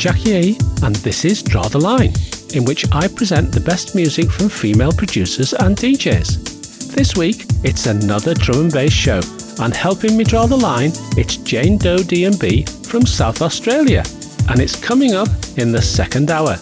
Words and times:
Jackie 0.00 0.32
A, 0.32 0.58
and 0.82 0.96
this 0.96 1.26
is 1.26 1.42
Draw 1.42 1.68
the 1.68 1.78
Line, 1.78 2.14
in 2.54 2.64
which 2.64 2.90
I 2.90 3.06
present 3.06 3.52
the 3.52 3.60
best 3.60 3.94
music 3.94 4.30
from 4.30 4.48
female 4.48 4.92
producers 4.92 5.52
and 5.52 5.76
DJs. 5.76 6.94
This 6.94 7.18
week, 7.18 7.44
it's 7.64 7.84
another 7.84 8.32
drum 8.32 8.60
and 8.60 8.72
bass 8.72 8.94
show, 8.94 9.20
and 9.60 9.76
helping 9.76 10.16
me 10.16 10.24
draw 10.24 10.46
the 10.46 10.56
line, 10.56 10.92
it's 11.18 11.36
Jane 11.36 11.76
Doe 11.76 12.02
D&B 12.02 12.64
from 12.64 13.04
South 13.04 13.42
Australia, 13.42 14.02
and 14.48 14.58
it's 14.58 14.82
coming 14.82 15.12
up 15.12 15.28
in 15.58 15.70
the 15.70 15.82
second 15.82 16.30
hour. 16.30 16.56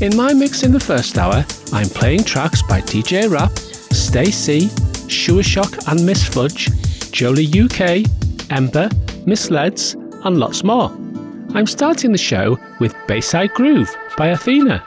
In 0.00 0.16
my 0.16 0.32
mix 0.32 0.62
in 0.62 0.70
the 0.70 0.78
first 0.78 1.18
hour, 1.18 1.44
I'm 1.72 1.88
playing 1.88 2.22
tracks 2.22 2.62
by 2.62 2.80
DJ 2.80 3.28
Rap, 3.28 3.58
Stay 3.58 4.30
C, 4.30 4.70
Sure 5.08 5.42
Shock 5.42 5.88
and 5.88 6.06
Miss 6.06 6.28
Fudge, 6.28 6.70
Jolie 7.10 7.50
UK, 7.60 8.06
Ember, 8.50 8.88
Miss 9.26 9.50
Leds, 9.50 9.94
and 9.94 10.38
lots 10.38 10.62
more. 10.62 10.96
I'm 11.54 11.66
starting 11.66 12.12
the 12.12 12.18
show 12.18 12.58
with 12.80 12.96
Bayside 13.06 13.52
Groove 13.52 13.94
by 14.16 14.28
Athena. 14.28 14.82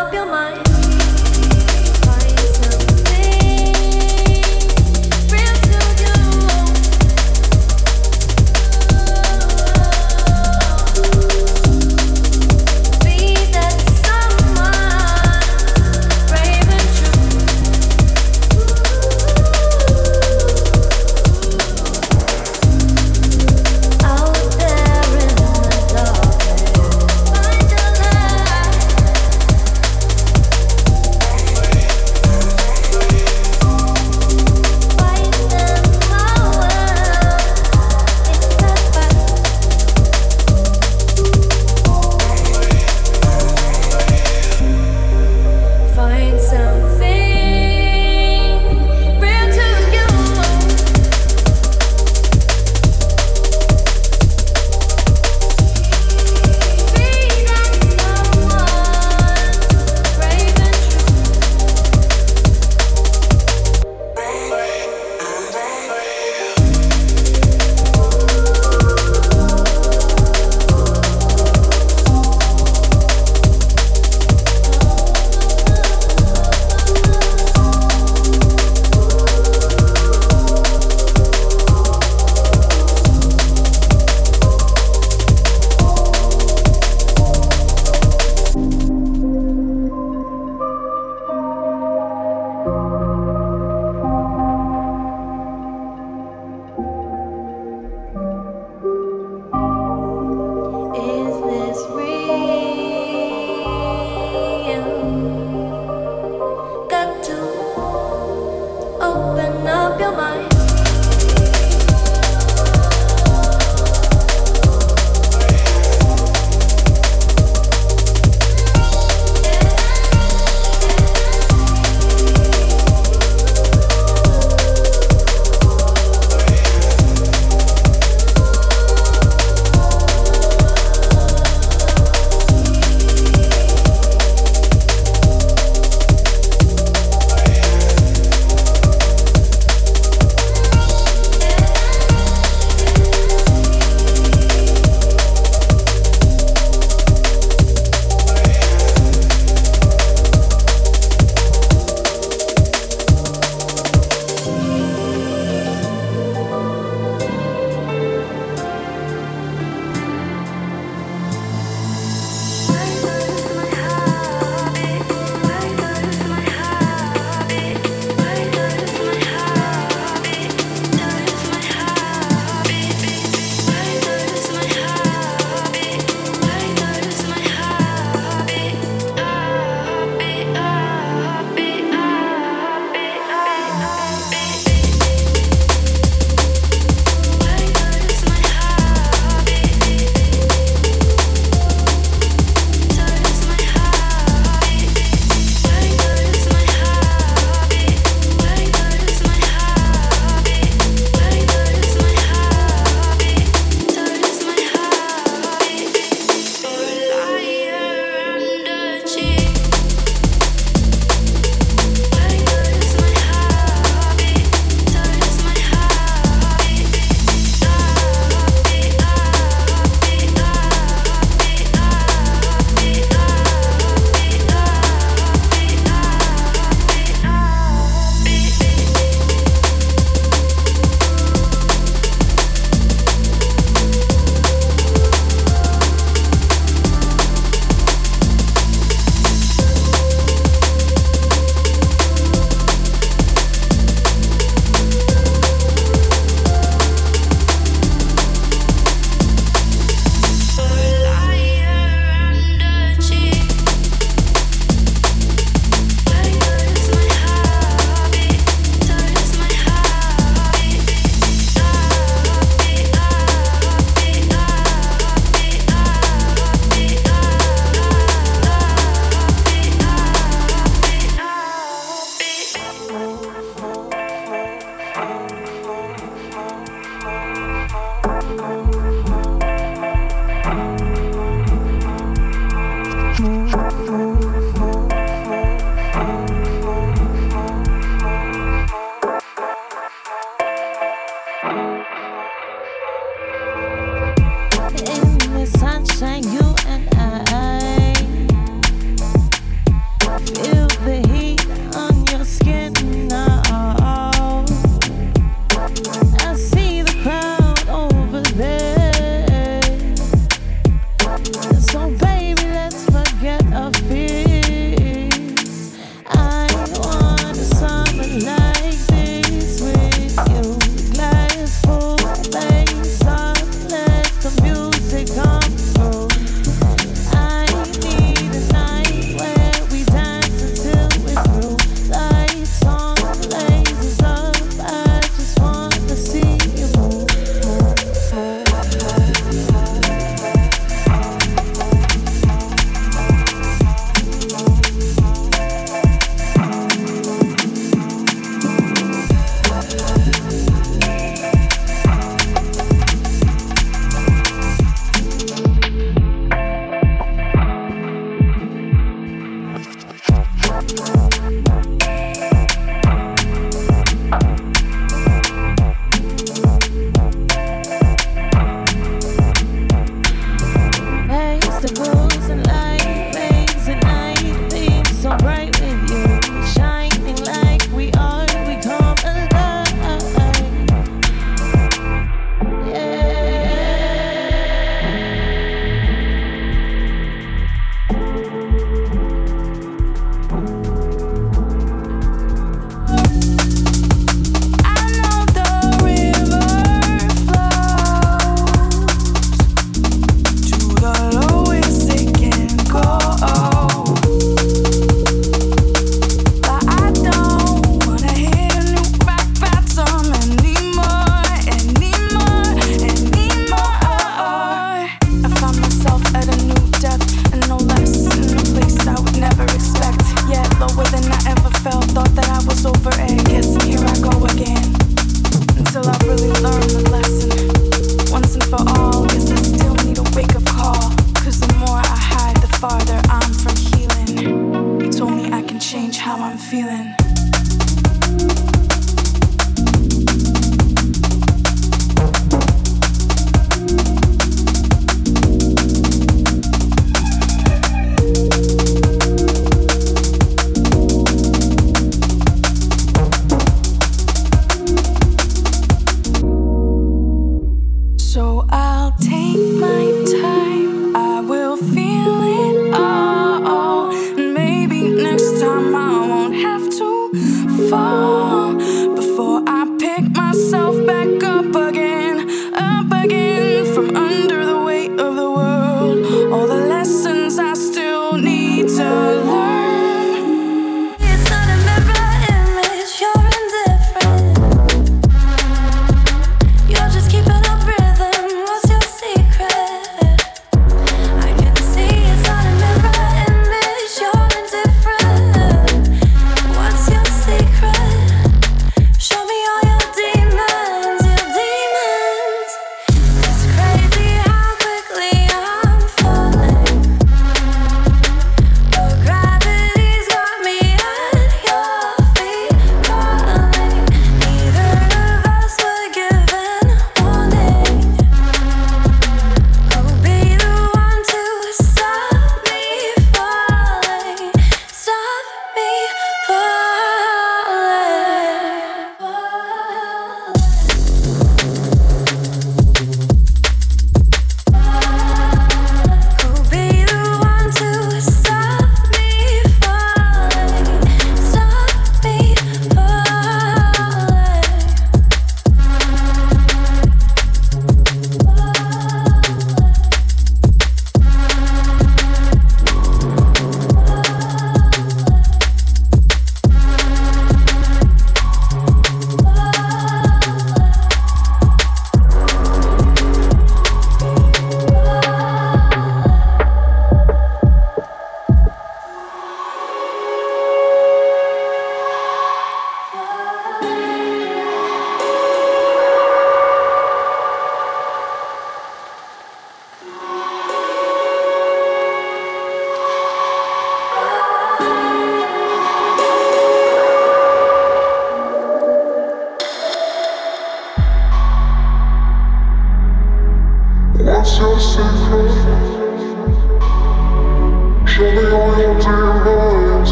up 0.00 0.14
your 0.14 0.24
mind. 0.24 0.69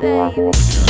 baby. 0.00 0.89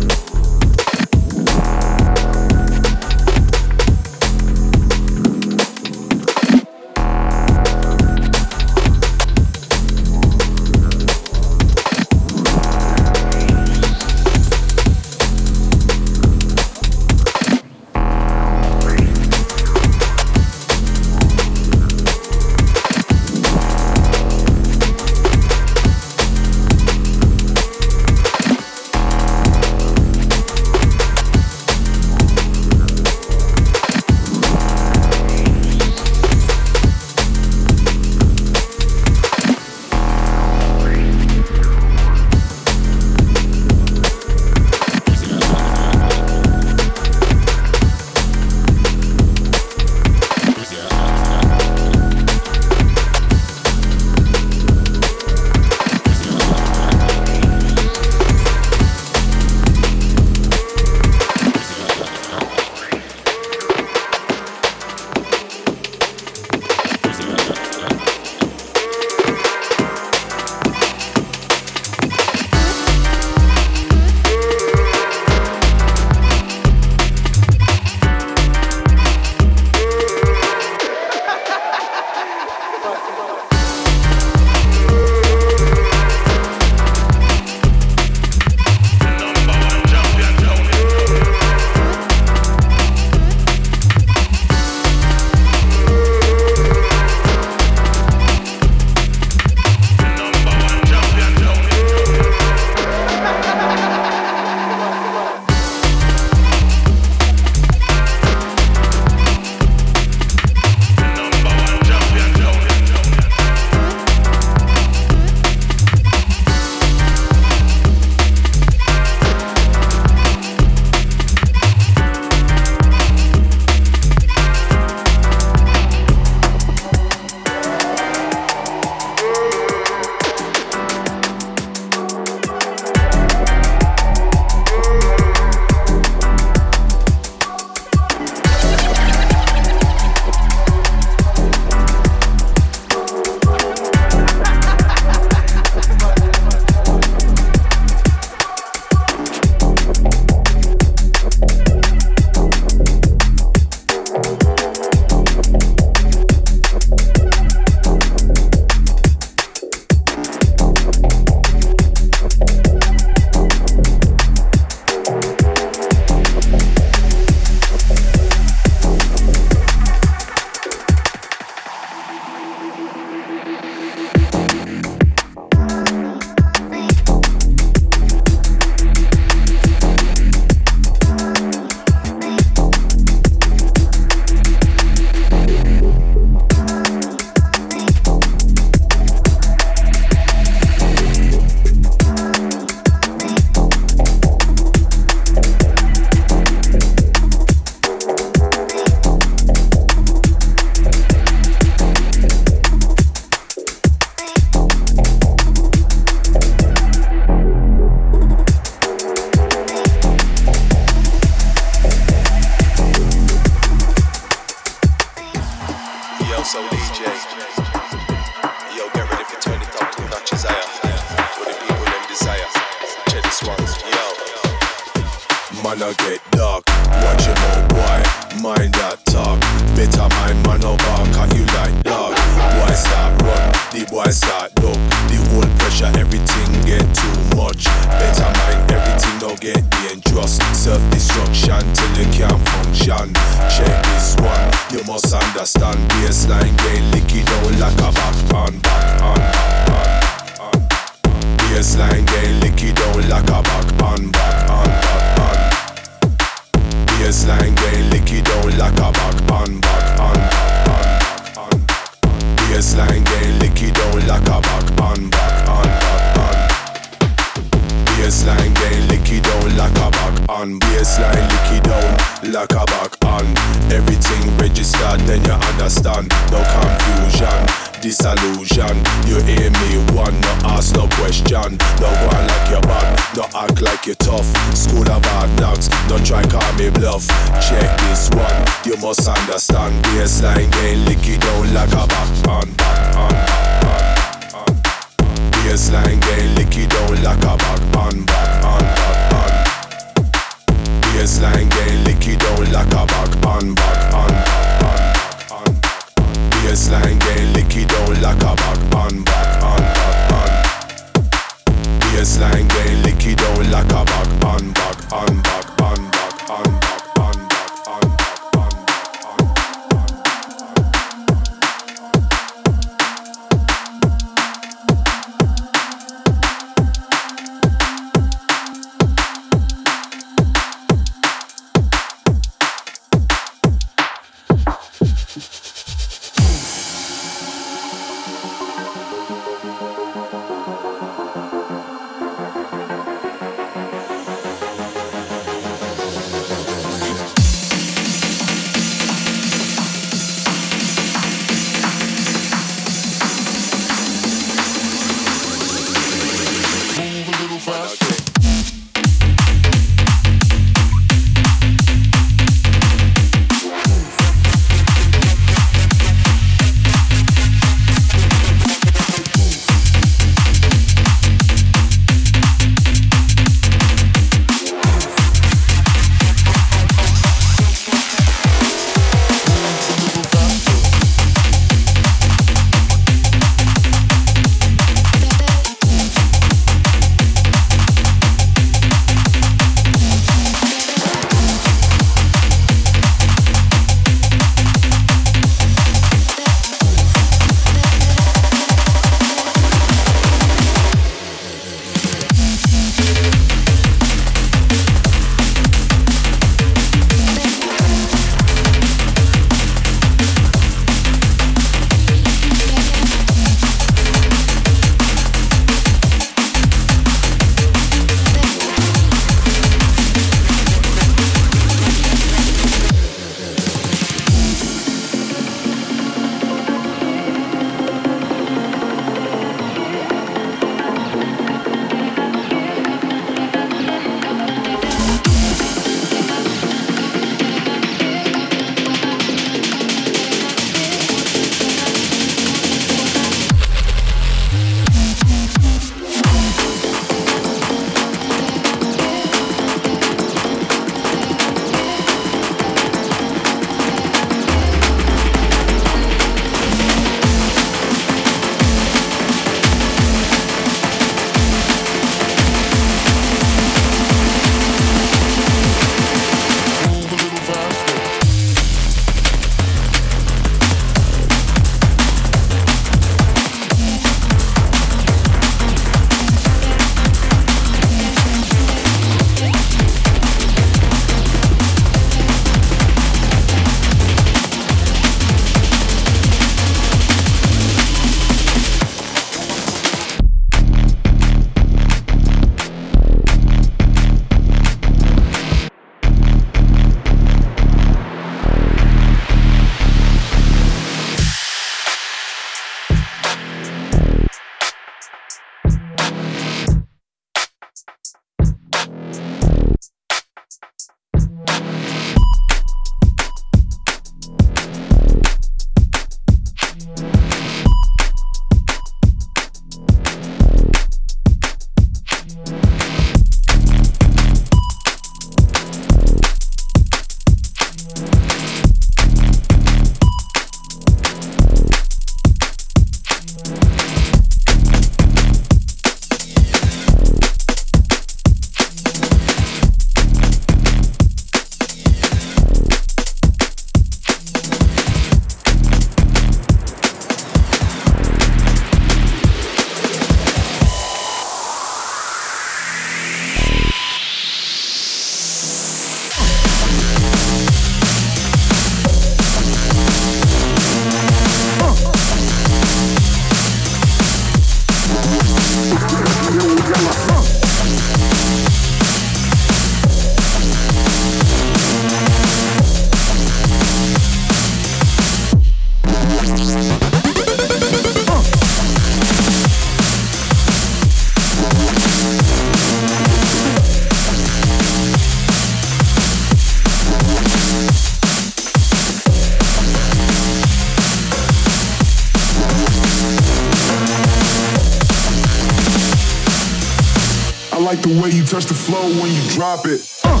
You 598.04 598.10
touch 598.10 598.26
the 598.26 598.34
flow 598.34 598.62
when 598.82 598.92
you 598.92 599.08
drop 599.10 599.46
it. 599.46 599.80
Uh. 599.84 600.00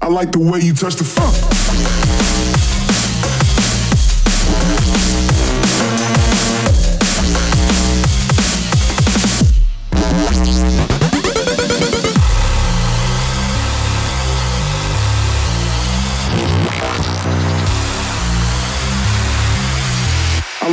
I 0.00 0.08
like 0.08 0.30
the 0.32 0.38
way 0.38 0.60
you 0.60 0.74
touch 0.74 0.94
the 0.94 1.04
funk. 1.04 2.17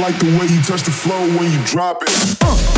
Like 0.05 0.19
the 0.19 0.37
way 0.37 0.45
you 0.45 0.61
touch 0.61 0.83
the 0.83 0.91
flow 0.91 1.19
when 1.35 1.51
you 1.51 1.65
drop 1.65 2.03
it. 2.03 2.37
Uh. 2.43 2.74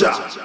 Gotcha. 0.00 0.43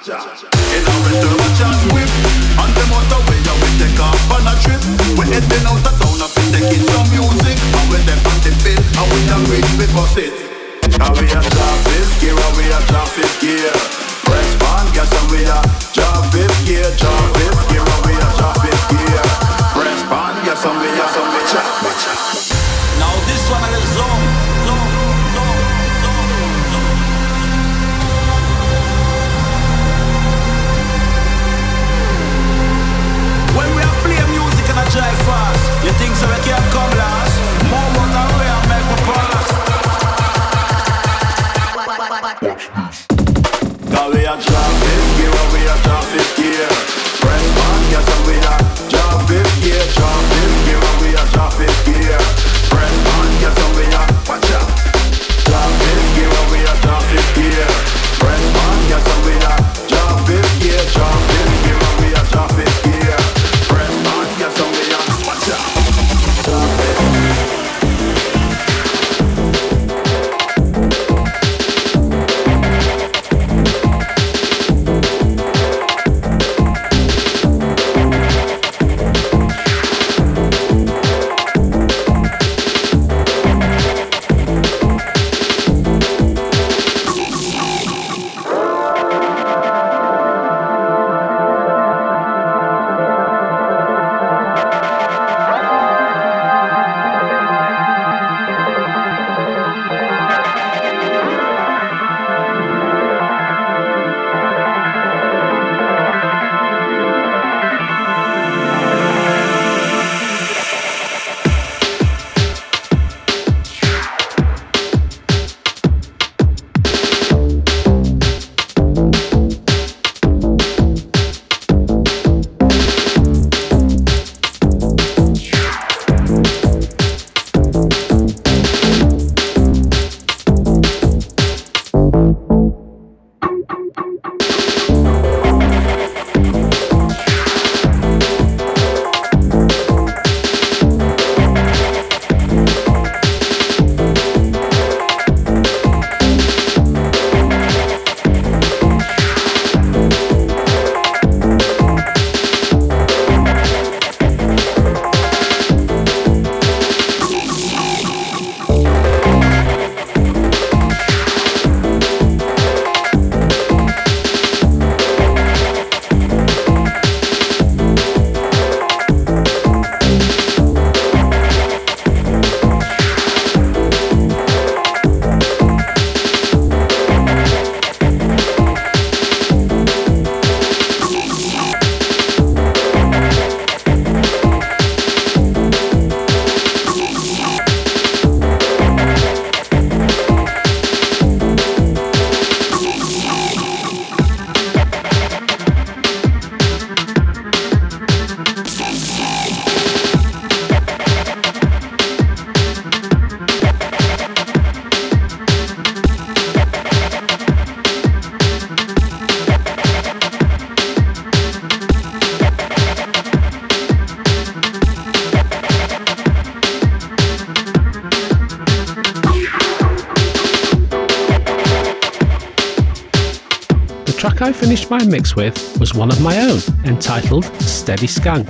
Finished 224.70 224.91
my 224.91 225.03
mix 225.05 225.36
with 225.36 225.80
was 225.80 225.95
one 225.95 226.11
of 226.11 226.22
my 226.22 226.38
own, 226.41 226.59
entitled 226.86 227.43
Steady 227.59 228.05
Skank. 228.05 228.45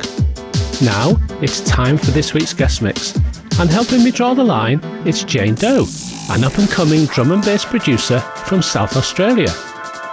Now, 0.82 1.16
it's 1.42 1.62
time 1.62 1.98
for 1.98 2.12
this 2.12 2.34
week's 2.34 2.54
guest 2.54 2.82
mix, 2.82 3.16
and 3.58 3.70
helping 3.70 4.04
me 4.04 4.12
draw 4.12 4.34
the 4.34 4.44
line, 4.44 4.82
it's 5.06 5.24
Jane 5.24 5.56
Doe, 5.56 5.86
an 6.30 6.44
up 6.44 6.58
and 6.58 6.70
coming 6.70 7.06
drum 7.06 7.32
and 7.32 7.42
bass 7.42 7.64
producer 7.64 8.20
from 8.20 8.62
South 8.62 8.98
Australia. 8.98 9.48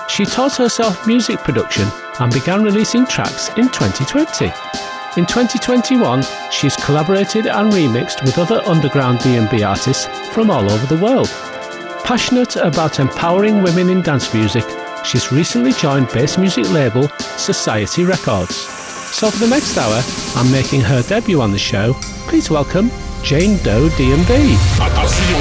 She 0.09 0.25
taught 0.25 0.55
herself 0.55 1.09
music 1.09 1.41
production 1.41 1.89
and 2.21 2.33
began 2.33 2.63
releasing 2.63 3.05
tracks 3.05 3.49
in 3.57 3.69
2020. 3.71 4.45
In 5.17 5.27
2021, 5.27 6.23
she's 6.53 6.77
collaborated 6.77 7.49
and 7.49 7.73
remixed 7.73 8.23
with 8.23 8.39
other 8.39 8.63
underground 8.67 9.19
D&B 9.25 9.65
artists 9.65 10.07
from 10.33 10.53
all 10.53 10.71
over 10.71 10.87
the 10.87 11.03
world. 11.03 11.27
Passionate 12.05 12.55
about 12.55 13.01
empowering 13.01 13.61
women 13.65 13.89
in 13.89 14.03
dance 14.03 14.33
music 14.33 14.65
she's 15.07 15.31
recently 15.31 15.73
joined 15.73 16.09
bass 16.09 16.37
music 16.37 16.69
label 16.71 17.09
Society 17.39 18.05
Records. 18.05 18.57
So 18.57 19.31
for 19.31 19.39
the 19.39 19.47
next 19.49 19.79
hour, 19.79 20.03
I'm 20.35 20.51
making 20.51 20.81
her 20.81 21.03
debut 21.03 21.41
on 21.41 21.53
the 21.53 21.59
show. 21.59 21.95
Please 22.27 22.51
welcome 22.51 22.91
Jane 23.23 23.57
Doe 23.63 23.89
D&B. 23.97 24.07
I 24.07 25.07
see 25.07 25.27
you 25.31 25.37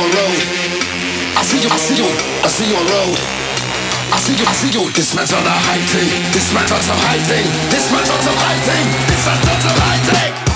on 0.00 0.10
road. 0.12 0.38
I 1.36 1.42
see 1.42 1.60
you, 1.60 1.68
I 1.68 1.76
see 1.76 1.96
you, 1.96 2.04
I 2.42 2.48
see 2.48 2.68
you 2.70 2.76
on 2.76 3.47
road. 4.10 4.20
see 4.20 4.34
you, 4.34 4.46
I 4.46 4.52
see 4.52 4.70
you. 4.70 4.90
This 4.92 5.14
man's 5.14 5.32
on 5.32 5.44
a 5.44 5.50
high 5.50 5.84
thing. 5.92 6.08
This 6.32 6.52
man's 6.54 6.72
on 6.72 6.82
some 6.82 6.96
high 6.96 7.20
thing. 7.20 7.46
This 7.70 7.90
man's 7.92 8.10
on 8.10 8.20
some 8.22 8.36
high 8.36 8.60
thing. 8.64 8.86
This 9.08 9.26
man's 9.26 9.48
on 9.48 9.60
some 9.60 9.78
high 9.78 10.02
thing. 10.04 10.47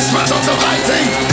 this 0.00 0.14
man's 0.14 0.32
on 0.32 0.42
the 0.46 0.52
right 0.64 1.29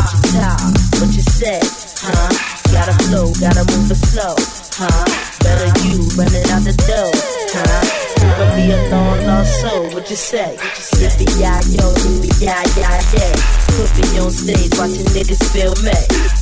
What 0.00 0.16
you 0.16 0.40
talk, 0.40 0.72
what 0.96 1.12
you 1.12 1.20
say, 1.20 1.60
huh? 2.00 2.32
Gotta 2.72 2.96
flow, 3.04 3.28
gotta 3.36 3.68
move 3.68 3.92
it 3.92 4.00
slow, 4.00 4.32
huh? 4.80 5.04
Better 5.44 5.68
you 5.84 6.00
running 6.16 6.40
out 6.48 6.64
the 6.64 6.72
door, 6.88 7.12
huh? 7.52 7.84
Gonna 8.16 8.56
be 8.56 8.72
a 8.72 8.80
long 8.88 9.20
lost 9.28 9.60
soul, 9.60 9.92
what 9.92 10.08
you 10.08 10.16
say? 10.16 10.56
Yippee 10.96 11.28
yeah 11.36 11.60
yo, 11.68 11.92
yippee 12.00 12.32
yeah 12.40 12.64
yeah 12.80 12.96
yeah. 13.12 13.36
Put 13.76 13.92
me 14.00 14.08
on 14.24 14.32
stage, 14.32 14.72
watching 14.80 15.04
niggas 15.12 15.44
feel 15.52 15.76
me. 15.84 15.92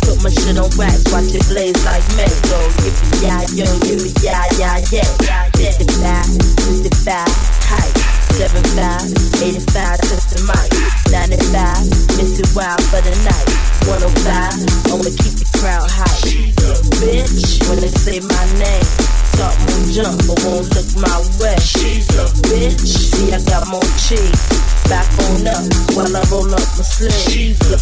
Put 0.07 0.23
my 0.23 0.31
shit 0.31 0.55
on 0.55 0.71
wax, 0.79 1.03
watch 1.11 1.35
it 1.35 1.43
blaze 1.51 1.83
like 1.83 2.07
me. 2.15 2.31
Go 2.47 2.63
yippee 2.79 3.27
yeah 3.27 3.43
yo, 3.59 3.67
yippee 3.91 4.15
yeah 4.23 4.47
yeah 4.55 4.79
yeah. 4.95 5.51
55, 5.59 6.31
55, 6.63 7.27
hype. 7.27 8.08
75, 8.39 9.43
85, 9.43 10.01
just 10.07 10.31
the 10.31 10.39
mic. 10.47 10.71
95, 11.11 11.91
miss 12.17 12.39
it 12.39 12.47
wild 12.55 12.79
for 12.87 13.03
the 13.03 13.11
night. 13.27 13.49
105, 13.91 14.95
I'ma 14.95 15.11
keep 15.11 15.35
the 15.43 15.49
crowd 15.59 15.91
a 15.91 16.79
bitch, 17.03 17.67
when 17.69 17.81
they 17.81 17.91
say 17.91 18.21
my 18.21 18.45
name 18.63 19.19
talk 19.39 19.55
more 19.59 19.87
jump, 19.91 20.19
but 20.27 20.39
won't 20.45 20.67
look 20.75 20.91
my 20.99 21.19
way. 21.39 21.57
She's 21.63 22.11
a 22.19 22.27
bitch. 22.47 22.87
See, 22.87 23.33
I 23.33 23.43
got 23.43 23.69
more 23.69 23.83
cheese. 24.07 24.43
Back 24.91 25.07
on 25.31 25.47
up 25.47 25.63
while 25.95 26.15
I 26.15 26.23
roll 26.31 26.53
up 26.55 26.69
my 26.79 26.85
sleeve. 26.87 27.13
She's 27.13 27.59
a? 27.71 27.79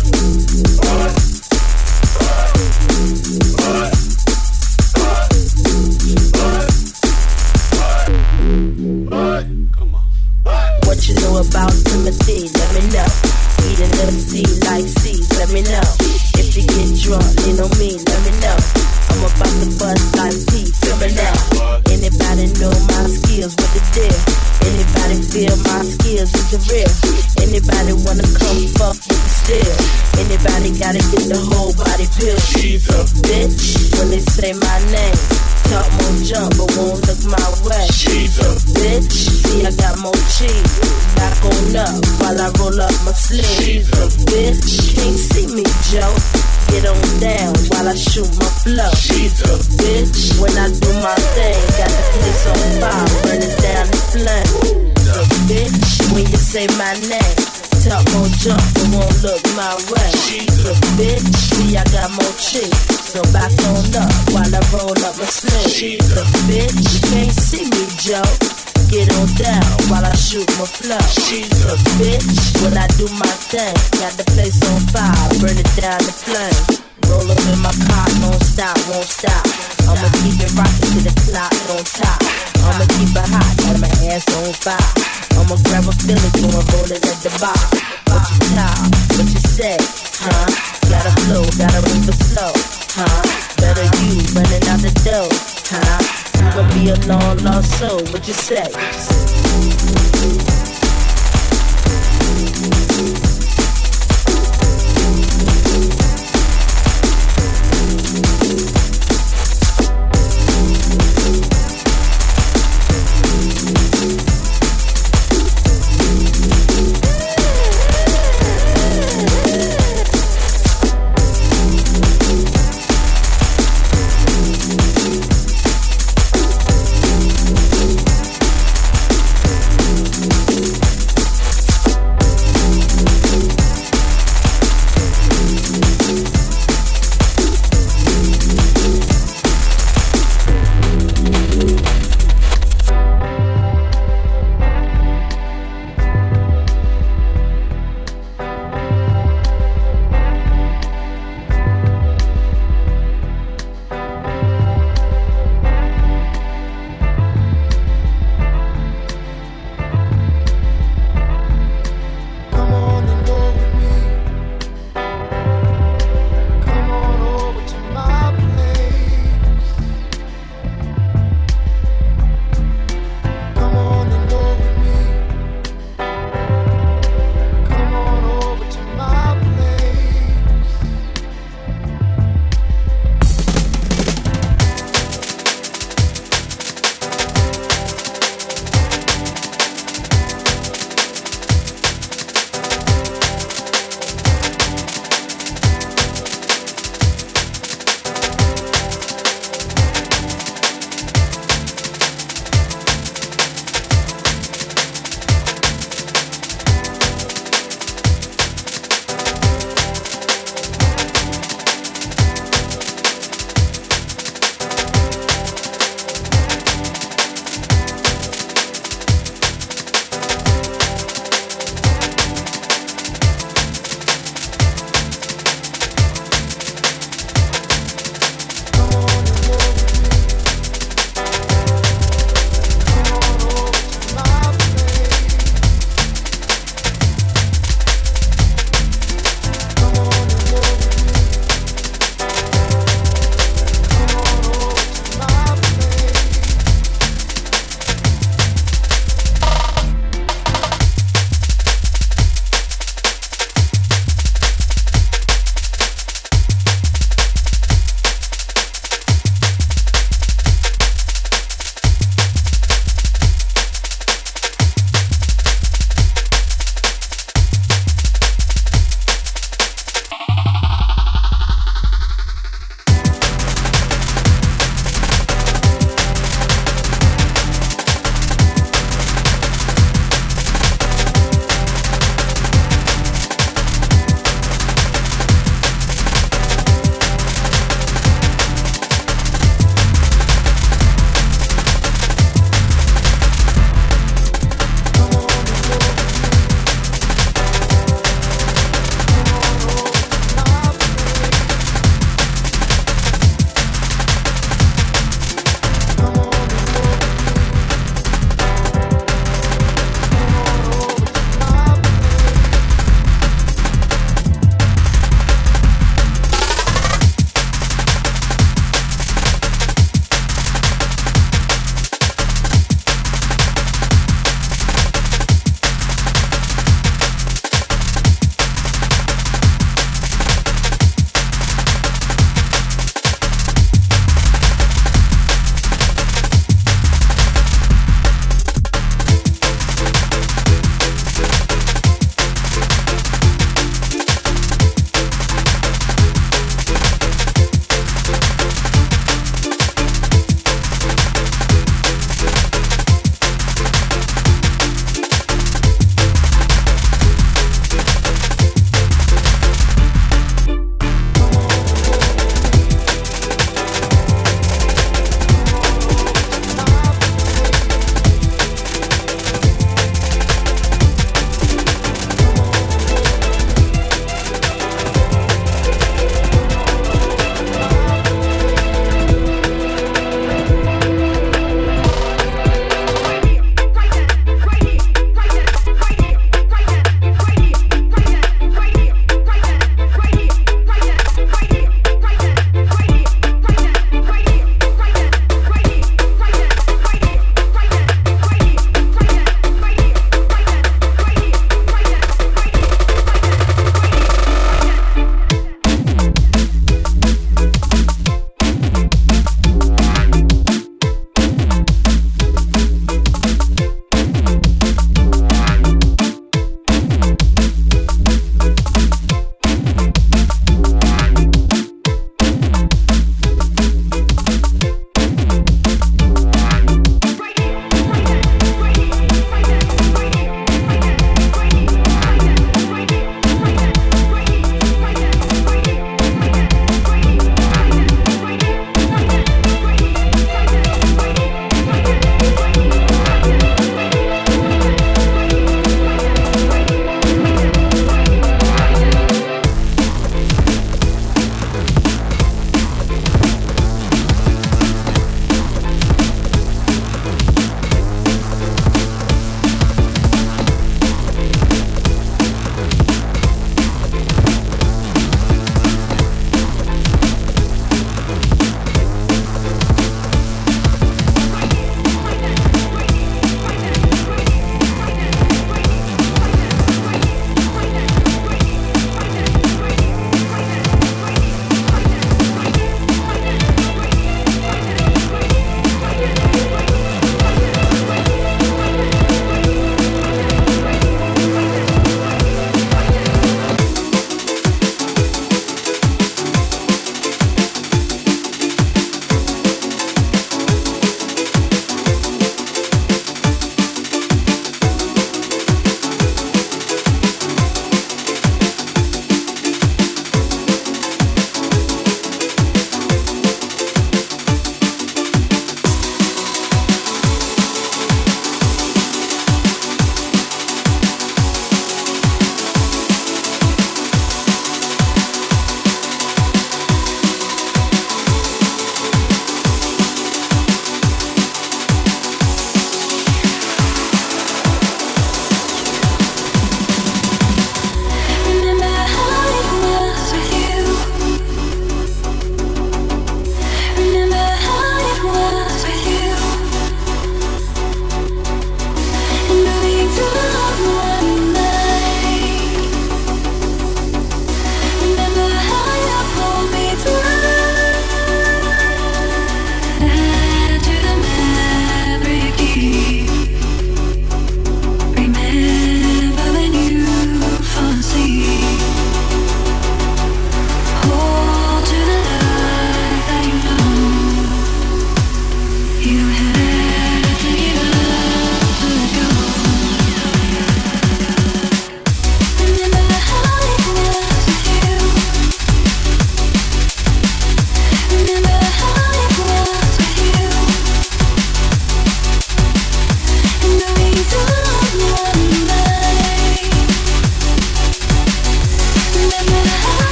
Come 9.73 9.95
on. 9.95 10.06
What 10.87 11.03
you 11.09 11.15
know 11.19 11.43
about 11.43 11.75
Timothy? 11.91 12.47
Let 12.47 12.71
me 12.79 12.83
know. 12.95 13.09
Eat 13.67 13.83
a 13.83 13.89
little 13.99 14.21
seed 14.23 14.55
like 14.71 14.87
seeds. 14.87 15.27
Let 15.39 15.51
me 15.51 15.63
know. 15.67 15.83
If 16.39 16.55
you 16.55 16.63
get 16.63 16.95
drunk, 17.03 17.27
lean 17.43 17.59
on 17.59 17.71
me. 17.79 17.99
Let 17.99 18.21
me 18.23 18.33
know. 18.39 18.57
I'm 19.11 19.23
about 19.27 19.55
to 19.59 19.69
bust 19.81 20.07
like 20.15 20.39
P. 20.51 20.71
Feel 20.71 20.97
me 21.03 21.11
now. 21.19 21.35
Anybody 21.91 22.47
know 22.63 22.71
my 22.95 23.11
skills? 23.11 23.59
What 23.59 23.71
the 23.75 23.83
deal? 23.91 24.19
Anybody 24.67 25.19
feel 25.27 25.57
my 25.67 25.83
skills? 25.83 26.31
Is 26.31 26.55
it 26.55 26.63
real? 26.71 26.93
Anybody 27.43 27.93
wanna 28.07 28.27
come 28.39 28.61
fuck 28.79 28.95
with 28.95 29.23
the 29.23 29.33
steel? 29.35 29.75
Anybody 30.23 30.79
gotta 30.79 31.03
get 31.11 31.27
the 31.27 31.41
whole 31.51 31.75
body 31.75 32.07
pill? 32.19 32.39
She's 32.39 32.87
a 32.89 33.03
bitch 33.23 33.99
when 33.99 34.11
they 34.11 34.21
say 34.21 34.53
my 34.53 34.79
name. 34.91 35.46
Talk 35.71 35.89
more 35.99 36.17
jump, 36.23 36.51
but 36.59 36.71
won't 36.79 37.01
look 37.07 37.23
my 37.27 37.49
way. 37.67 37.87
She's 37.91 38.39
a 38.39 38.51
bitch. 38.79 39.11
See, 39.11 39.67
I 39.67 39.73
got 39.75 39.99
more 39.99 40.15
cheese. 40.37 40.75
Back 41.17 41.39
on 41.45 41.77
up 41.77 41.97
while 42.21 42.39
I 42.39 42.49
roll 42.59 42.81
up 42.81 42.95
my 43.05 43.13
sleeve. 43.13 43.47
She's 43.59 43.89
a 43.99 44.07
bitch. 44.31 44.95
Can't 44.95 45.19
see 45.19 45.47
me, 45.51 45.65
Joe. 45.91 46.15
Get 46.71 46.87
on 46.87 47.03
down 47.21 47.55
while 47.71 47.89
I 47.89 47.95
shoot 47.95 48.31
my 48.39 48.51
flow. 48.63 48.93
She's 48.95 49.43
a 49.43 49.55
bitch. 49.83 50.39
When 50.41 50.55
I 50.57 50.71
do 50.71 50.91
my 51.03 51.17
thing, 51.35 51.61
got 51.79 51.91
the 51.91 52.03
place 52.15 52.45
on 52.47 52.61
fire, 52.81 53.09
burning 53.25 53.57
down 53.63 53.87
the 53.91 54.03
flame. 54.13 54.93
The 55.03 55.21
bitch. 55.51 56.15
When 56.15 56.27
you 56.31 56.39
say 56.39 56.67
my 56.79 56.95
name 57.09 57.56
top 57.89 58.05
gon' 58.07 58.31
jump, 58.43 58.63
but 58.75 58.89
won't 58.93 59.23
look 59.23 59.43
my 59.55 59.75
way. 59.91 60.11
A 60.67 60.75
bitch, 60.99 61.35
see 61.35 61.77
I 61.77 61.85
got 61.95 62.11
more 62.11 62.35
cheese. 62.39 62.75
So 63.13 63.23
back 63.33 63.53
on 63.71 63.95
up 63.95 64.13
while 64.35 64.55
I 64.55 64.63
roll 64.75 64.99
up 65.07 65.17
my 65.19 65.25
sleeve. 65.27 66.01
A 66.01 66.25
bitch, 66.51 66.75
you 66.93 67.01
can't 67.11 67.33
see 67.33 67.65
me, 67.65 67.87
Joe. 67.97 68.56
Get 68.87 69.11
on 69.19 69.27
down 69.35 69.67
while 69.91 70.07
I 70.07 70.15
shoot 70.15 70.47
my 70.63 70.65
flow. 70.65 71.03
She's 71.11 71.51
a 71.67 71.75
bitch 71.99 72.63
when 72.63 72.79
I 72.79 72.87
do 72.95 73.11
my 73.19 73.27
thing. 73.51 73.75
Got 73.99 74.15
the 74.15 74.23
place 74.31 74.63
on 74.71 74.79
fire, 74.95 75.27
burn 75.43 75.59
it 75.59 75.67
down 75.75 75.99
the 76.07 76.15
flame. 76.15 76.83
Roll 77.11 77.27
up 77.27 77.43
in 77.51 77.59
my 77.59 77.75
car, 77.91 78.07
don't 78.23 78.43
stop, 78.47 78.79
won't 78.87 79.11
stop. 79.11 79.43
I'ma 79.91 80.07
keep 80.23 80.39
it 80.39 80.55
rockin' 80.55 80.87
to 80.95 81.01
the 81.03 81.15
clock 81.27 81.51
don't 81.67 81.83
top. 81.83 82.19
I'ma 82.63 82.87
keep 82.95 83.11
it 83.11 83.27
hot, 83.27 83.51
got 83.59 83.77
my 83.83 83.91
ass 84.11 84.27
on 84.39 84.55
fire. 84.55 84.91
I'ma 85.35 85.59
grab 85.67 85.91
a 85.91 85.93
Philly, 86.07 86.31
go 86.39 86.47
and 86.47 86.67
roll 86.71 86.91
it 86.91 87.03
at 87.03 87.19
the 87.27 87.31
bar. 87.43 87.59
What 88.07 88.23
you 88.31 88.39
talk, 88.55 88.87
what 89.19 89.27
you 89.27 89.43
say, 89.51 89.77
huh? 90.23 90.47
Gotta 90.87 91.11
flow, 91.27 91.43
gotta 91.59 91.83
move 91.91 92.07
it 92.07 92.19
slow, 92.23 92.55
huh? 92.95 93.23
Better 93.59 93.87
you 93.99 94.23
running 94.31 94.63
out 94.71 94.79
the 94.79 94.95
door, 95.03 95.27
huh? 95.71 96.17
You 96.37 96.81
be 96.81 96.91
a 96.91 96.97
long 97.07 97.39
lost 97.39 97.79
soul, 97.79 98.03
what 98.13 98.27
you 98.27 98.35
say? 98.35 98.71